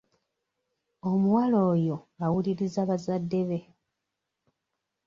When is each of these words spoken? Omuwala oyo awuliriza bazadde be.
Omuwala 1.09 1.57
oyo 1.73 1.95
awuliriza 2.23 2.81
bazadde 2.89 3.41
be. 3.49 3.59